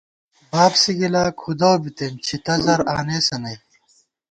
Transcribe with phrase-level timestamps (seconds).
[0.51, 3.57] بابسِی گِلا کھُودَؤ بِتېن، چھِتہ زَر آنېسہ نئ